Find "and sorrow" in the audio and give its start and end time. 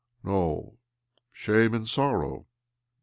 1.75-2.47